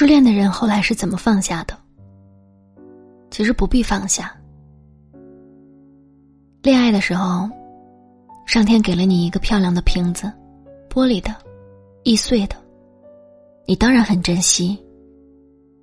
[0.00, 1.76] 失恋的人后来是怎么放下的？
[3.30, 4.34] 其实不必放下。
[6.62, 7.46] 恋爱的时候，
[8.46, 10.32] 上天给了你一个漂亮的瓶子，
[10.88, 11.36] 玻璃的，
[12.02, 12.56] 易碎的，
[13.66, 14.82] 你当然很珍惜，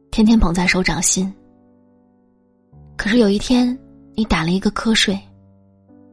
[0.10, 1.32] 天天捧在手掌心。
[2.96, 3.78] 可是有一天，
[4.16, 5.16] 你打了一个瞌睡，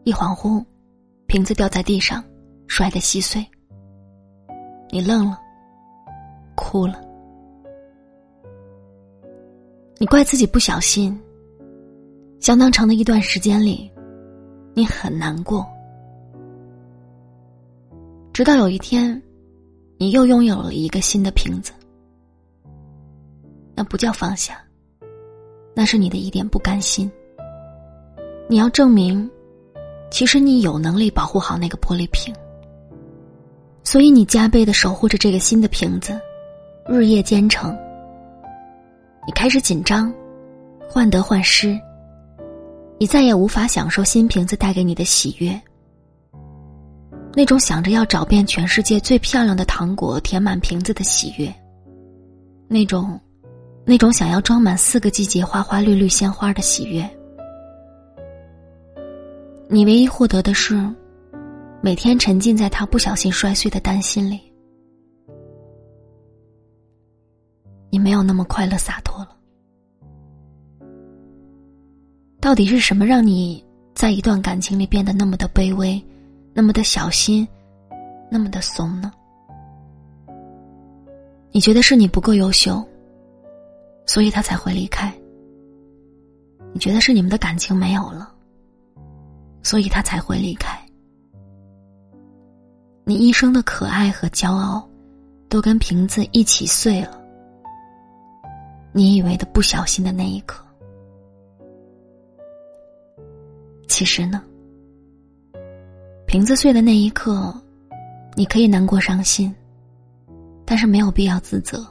[0.02, 0.62] 一恍惚，
[1.26, 2.22] 瓶子掉在地上，
[2.66, 3.42] 摔得稀碎。
[4.90, 5.38] 你愣了，
[6.54, 7.02] 哭了。
[10.04, 11.18] 你怪自己不小心。
[12.38, 13.90] 相当长的一段时间里，
[14.74, 15.66] 你很难过。
[18.30, 19.22] 直到有一天，
[19.96, 21.72] 你又拥有了一个新的瓶子，
[23.74, 24.62] 那不叫放下，
[25.74, 27.10] 那是你的一点不甘心。
[28.46, 29.26] 你要证明，
[30.10, 32.30] 其实你有能力保护好那个玻璃瓶，
[33.82, 36.20] 所以你加倍的守护着这个新的瓶子，
[36.86, 37.74] 日夜兼程。
[39.26, 40.12] 你开始紧张，
[40.88, 41.78] 患得患失。
[42.98, 45.60] 你再也无法享受新瓶子带给你的喜悦，
[47.34, 51.52] 那种想着要找遍全世界最漂亮的糖果填满瓶子的喜悦，
[52.68, 53.20] 那种，
[53.84, 57.08] 那种想要装满四个季节花花绿绿鲜花的喜悦。
[59.68, 60.80] 你唯一获得的是，
[61.80, 64.43] 每天沉浸在他不小心摔碎的担心里，
[67.94, 69.36] 你没有那么快乐洒脱了。
[72.40, 73.64] 到底是什么让你
[73.94, 76.04] 在一段感情里变得那么的卑微，
[76.52, 77.46] 那么的小心，
[78.28, 79.12] 那么的怂呢？
[81.52, 82.84] 你觉得是你不够优秀，
[84.06, 85.14] 所以他才会离开？
[86.72, 88.28] 你觉得是你们的感情没有了，
[89.62, 90.76] 所以他才会离开？
[93.04, 94.84] 你一生的可爱和骄傲，
[95.48, 97.20] 都跟瓶子一起碎了。
[98.96, 100.64] 你以为的不小心的那一刻。
[103.88, 104.40] 其实呢，
[106.26, 107.52] 瓶子碎的那一刻，
[108.36, 109.52] 你可以难过伤心，
[110.64, 111.84] 但是没有必要自责。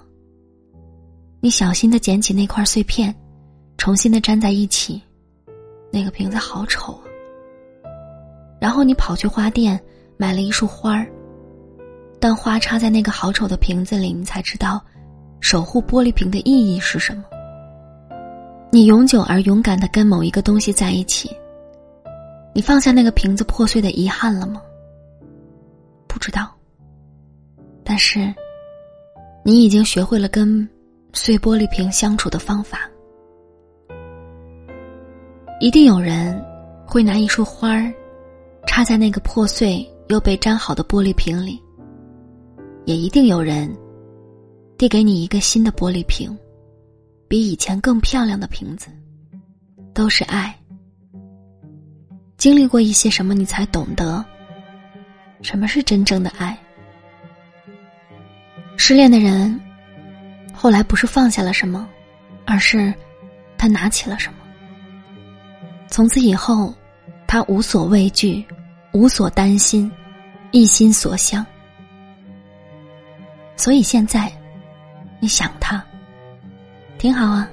[1.42, 3.14] 你小心的捡起那块碎片，
[3.78, 5.02] 重新的粘在一起，
[5.92, 7.04] 那个瓶子好丑啊。
[8.62, 9.78] 然后你跑去花店
[10.16, 11.06] 买了一束花儿，
[12.18, 14.82] 当花插在那个好丑的瓶子里，你才知道，
[15.44, 17.26] 守护玻璃瓶的意义是什么。
[18.72, 21.30] 你永久而勇敢的跟某一个东西在一起。
[22.54, 24.62] 你放下那个瓶子破碎的遗憾了吗？
[26.08, 26.50] 不知道。
[27.84, 28.34] 但是，
[29.44, 30.68] 你已经学会了跟
[31.12, 32.90] 碎玻璃瓶相处的方法。
[35.60, 36.42] 一定有人
[36.86, 37.92] 会拿一束花儿
[38.66, 41.62] 插在那个破碎又被粘好的玻璃瓶里，
[42.86, 43.70] 也一定有人
[44.78, 46.38] 递给你一个新的玻璃瓶，
[47.28, 48.88] 比以前更漂亮的瓶子，
[49.94, 50.54] 都是爱。
[52.38, 54.24] 经历过一些什么，你才懂得
[55.42, 56.58] 什么是真正的爱。
[58.76, 59.58] 失恋的人，
[60.54, 61.88] 后来不是放下了什么，
[62.46, 62.94] 而是
[63.58, 64.40] 他拿起了什么。
[65.88, 66.74] 从此以后，
[67.28, 68.44] 他无所畏惧，
[68.92, 69.90] 无所担心，
[70.52, 71.46] 一心所向。
[73.56, 74.30] 所以现在，
[75.24, 75.82] 你想他，
[76.98, 77.50] 挺好啊。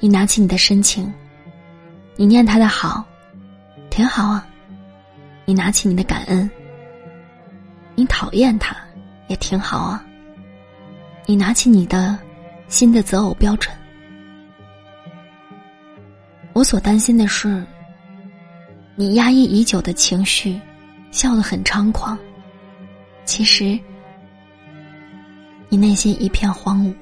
[0.00, 1.14] 你拿起你的深情，
[2.16, 3.06] 你念他的好。
[3.90, 4.44] 挺好啊，
[5.44, 6.50] 你拿起你的感恩。
[7.94, 8.76] 你讨厌他，
[9.28, 10.04] 也挺好啊。
[11.26, 12.18] 你拿起你的
[12.66, 13.72] 新的择偶标准。
[16.54, 17.64] 我所担心的是，
[18.96, 20.60] 你压抑已久的情绪，
[21.12, 22.18] 笑得很猖狂，
[23.24, 23.78] 其实
[25.68, 26.94] 你内心一片荒芜。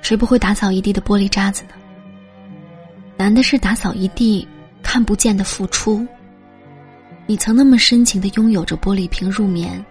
[0.00, 1.70] 谁不会打扫一地的玻璃渣子呢？
[3.16, 4.46] 难的是打扫一地
[4.82, 6.06] 看不见的付出。
[7.26, 9.84] 你曾那么深情的拥有着玻璃瓶入眠，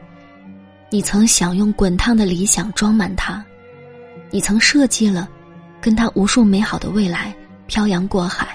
[0.89, 3.43] 你曾想用滚烫的理想装满它，
[4.31, 5.27] 你曾设计了
[5.81, 7.35] 跟他无数美好的未来
[7.67, 8.54] 漂洋过海。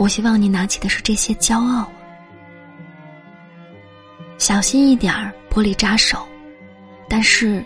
[0.00, 1.86] 我希望你拿起的是这些骄傲，
[4.38, 6.26] 小心一点儿，玻璃扎手。
[7.06, 7.62] 但是，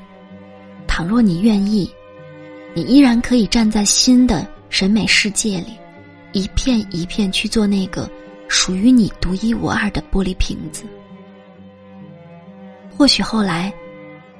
[0.84, 1.88] 倘若你愿意。
[2.74, 5.78] 你依然可以站在新的审美世界里，
[6.32, 8.10] 一片一片去做那个
[8.48, 10.82] 属于你独一无二的玻璃瓶子。
[12.98, 13.72] 或许后来，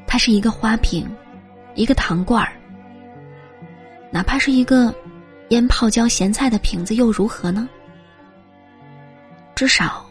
[0.04, 1.08] 它是一个花瓶，
[1.76, 2.56] 一个糖罐儿，
[4.10, 4.92] 哪怕是一个
[5.50, 7.68] 腌泡椒咸菜的瓶子，又如何呢？
[9.54, 10.04] 至少，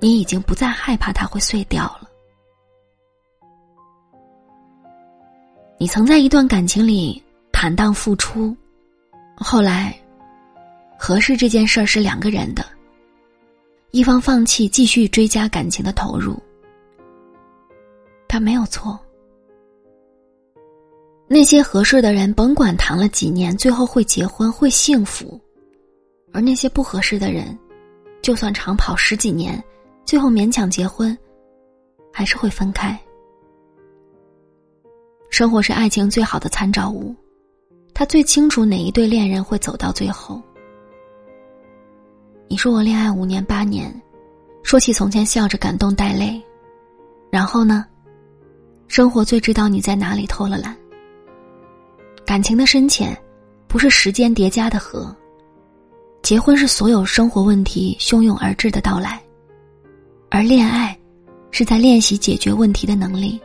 [0.00, 2.10] 你已经不再害怕它会碎掉了。
[5.78, 7.22] 你曾在一段感情里
[7.52, 8.56] 坦荡付出，
[9.36, 9.94] 后来，
[10.98, 12.64] 合适这件事儿是两个人的，
[13.90, 16.42] 一方放弃继续追加感情的投入，
[18.26, 18.98] 他没有错。
[21.28, 25.38] 那些合适的人，甭管谈了几年，最后会结婚，会幸福；
[26.36, 27.58] 而那些不合适的人，
[28.20, 29.58] 就算长跑十几年，
[30.04, 31.16] 最后勉强结婚，
[32.12, 32.94] 还是会分开。
[35.30, 37.16] 生活是爱情最好的参照物，
[37.94, 40.42] 他最清楚哪一对恋人会走到最后。
[42.48, 43.90] 你说我恋爱五年八年，
[44.62, 46.38] 说起从前笑着感动带泪，
[47.30, 47.86] 然后呢？
[48.88, 50.76] 生活最知道你在哪里偷了懒。
[52.26, 53.16] 感情的深浅，
[53.66, 55.16] 不是时间叠加的和。
[56.26, 59.22] 结婚是所有生活问题汹涌而至的到来，
[60.28, 60.98] 而恋爱，
[61.52, 63.40] 是在练习解决问题的能力。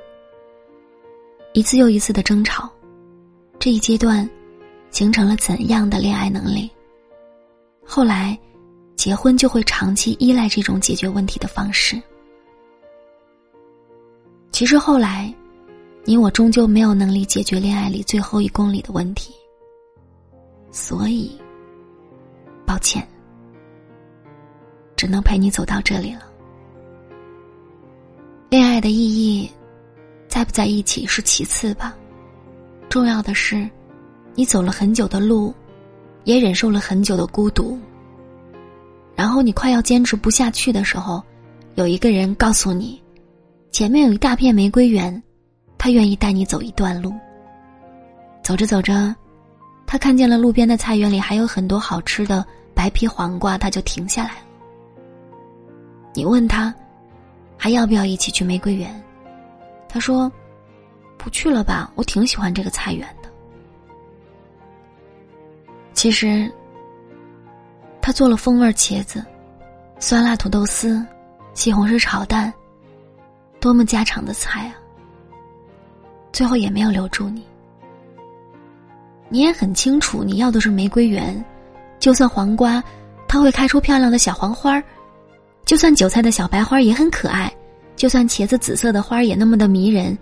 [1.54, 2.68] 一次又一次的争吵，
[3.60, 4.28] 这一阶段，
[4.90, 6.72] 形成了怎样的恋爱能力？
[7.86, 8.36] 后来，
[8.96, 12.02] 结婚就会长期依赖这种解决问题的方式。
[14.52, 15.32] 其实后来。
[16.04, 19.32] 你我终究没有能力解决恋爱里最后一公里的问题，
[20.72, 21.40] 所以，
[22.82, 23.08] 歉，
[24.98, 26.22] 只能陪你走到这里了。
[28.50, 29.50] 恋爱的意义，
[30.28, 31.96] 在不在一起是其次吧，
[32.90, 33.70] 重要的是，
[34.36, 35.54] 你走了很久的路，
[36.26, 37.80] 也忍受了很久的孤独。
[39.16, 41.24] 然后你快要坚持不下去的时候，
[41.76, 43.02] 有一个人告诉你，
[43.72, 45.22] 前面有一大片玫瑰园。
[45.78, 47.12] 他愿意带你走一段路。
[48.44, 49.16] 走着走着，
[49.88, 52.46] 他看见了路边的菜园里还有很多好吃的
[52.82, 54.46] 白皮黄瓜，他就停下来了。
[56.16, 56.74] 你问他，
[57.56, 58.92] 还要不要一起去玫瑰园？
[59.88, 60.32] 他说
[61.16, 63.30] ：“不去了吧，我挺喜欢这个菜园的。”
[65.94, 66.52] 其实，
[68.02, 69.24] 他做了风味茄子、
[70.00, 71.06] 酸辣土豆丝、
[71.54, 72.52] 西红柿炒蛋，
[73.60, 74.74] 多么家常的菜啊！
[76.32, 77.46] 最后也没有留住你。
[79.30, 81.46] 你也很清楚，你要的是玫瑰园，
[82.02, 82.84] 就算黄瓜，
[83.28, 84.84] 它会开出漂亮的小黄花儿；
[85.66, 87.48] 就算韭菜的小白花也很可爱；
[87.96, 90.18] 就算茄子紫色的花也那么的迷人。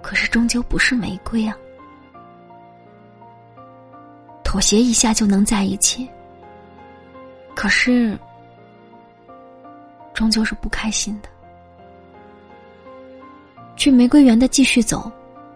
[0.00, 1.54] 可是终究不是玫瑰啊！
[4.44, 6.08] 妥协一下就能在一起，
[7.54, 8.16] 可是
[10.14, 11.28] 终究是不开心的。
[13.76, 15.10] 去玫瑰园的继续走，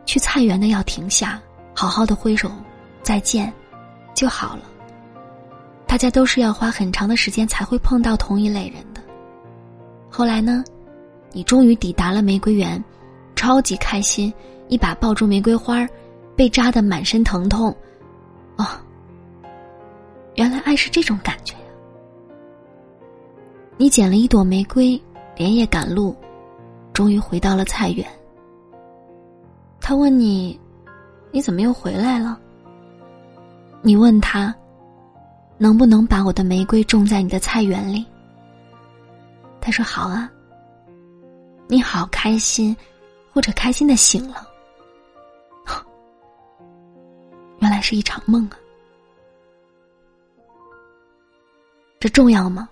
[0.05, 1.41] 去菜园的要停下，
[1.73, 2.51] 好好的挥手
[3.03, 3.53] 再见，
[4.15, 4.63] 就好了。
[5.87, 9.01] 大家都是要花很长的时间才会碰到同一类人的。
[10.11, 10.65] 后来呢，
[11.33, 12.83] 你终于抵达了玫瑰园，
[13.37, 14.33] 超级开心，
[14.69, 15.87] 一把抱住玫瑰花，
[16.35, 17.77] 被扎得满身疼痛。
[18.57, 18.67] 哦，
[20.37, 21.61] 原来爱是这种感觉呀！
[23.77, 25.01] 你捡了一朵玫瑰，
[25.37, 26.17] 连夜赶路。
[26.93, 28.07] 终于回到了菜园。
[29.81, 30.59] 他问你
[31.33, 32.39] ：“你怎么又回来了？”
[33.87, 34.53] 你问他
[35.59, 38.03] ：“能不能把我的玫瑰种在你的菜园里？”
[39.61, 40.31] 他说：“好啊。”
[41.69, 42.75] 你好开心，
[43.31, 44.49] 或者开心的醒了。
[47.61, 48.57] 原来是一场梦啊！
[52.01, 52.67] 这重要吗？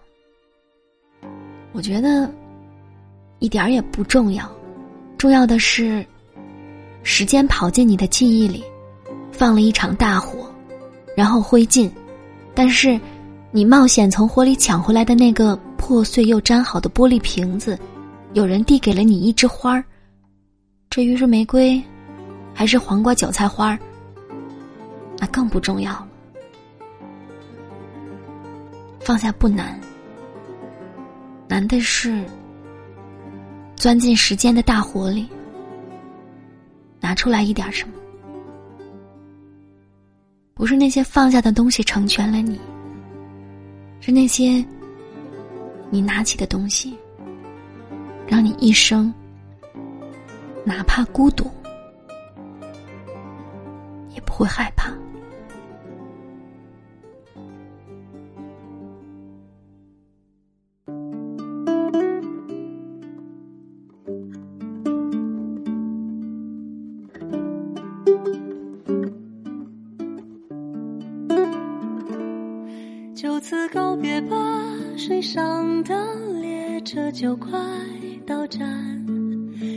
[1.72, 2.30] 我觉得。
[3.38, 4.48] 一点儿也不重要，
[5.18, 6.06] 重要的是，
[7.02, 8.64] 时间跑进你的记忆里，
[9.32, 10.41] 放了一场大火，
[11.16, 11.90] 然后灰烬，
[12.54, 12.98] 但是，
[13.50, 17.78] 你冒险从火里抢回来的那个破碎又粘好的玻璃瓶子，
[18.32, 19.84] 有人递给了你一枝花儿，
[20.90, 21.82] 至于是玫瑰，
[22.54, 23.78] 还是黄瓜、韭菜花儿，
[25.18, 26.08] 那更不重要了。
[29.00, 29.78] 放下不难，
[31.48, 32.24] 难的是。
[33.74, 35.26] 钻进时间的大火里，
[37.00, 37.94] 拿出来一点什么？
[40.62, 42.60] 不是那些放下的东西成全了你，
[44.00, 44.64] 是那些
[45.90, 46.96] 你拿起的东西，
[48.28, 49.12] 让你一生，
[50.64, 51.50] 哪怕孤独，
[54.14, 54.92] 也不会害怕。
[73.42, 74.36] 此告别吧，
[74.96, 75.92] 水上的
[76.40, 77.50] 列车就快
[78.24, 79.04] 到站，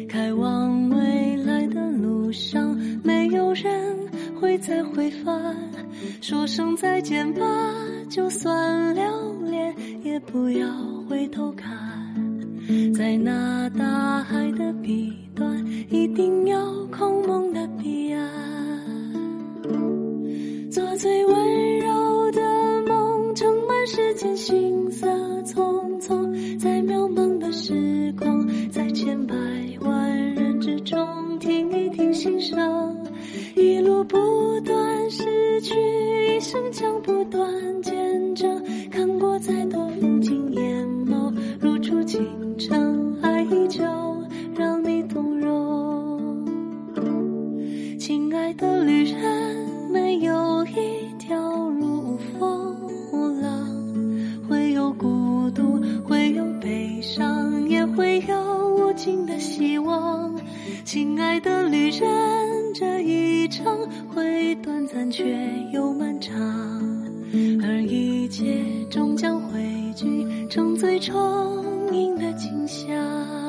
[0.08, 3.98] 开往未来的路上，没有人
[4.40, 5.56] 会再回返。
[6.22, 7.44] 说声再见吧，
[8.08, 9.04] 就算留
[9.50, 10.68] 恋，也不要
[11.10, 11.74] 回头看。
[12.94, 18.30] 在那大海的彼端，一定有空梦的彼岸。
[20.70, 21.45] 做最温。
[70.56, 73.45] 中最充盈的景象。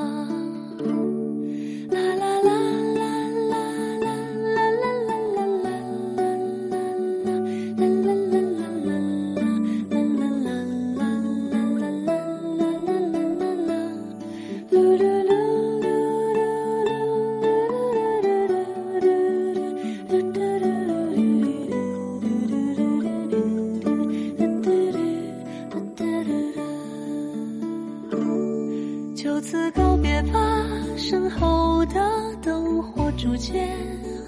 [33.37, 33.69] 世界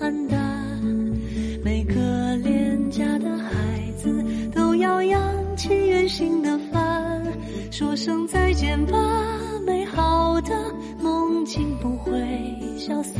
[0.03, 0.39] 黯淡，
[1.65, 4.23] 每个廉价的孩子
[4.55, 7.25] 都要扬起远行的帆。
[7.71, 8.93] 说声再见吧，
[9.67, 10.51] 美好的
[11.01, 12.21] 梦境不会
[12.77, 13.15] 消散。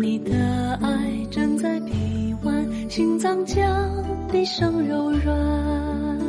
[0.00, 3.66] 你的爱枕在臂弯，心脏将
[4.30, 6.20] 低生柔软。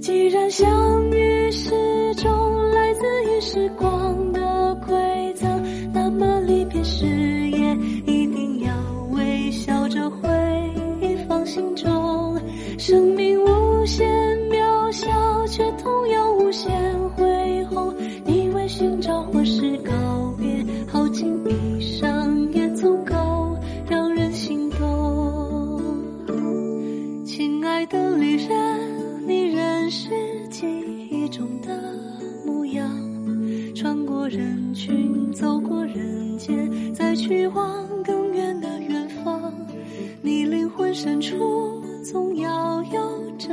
[0.00, 3.97] 既然相遇是种来自于时光。
[42.78, 43.48] 都有着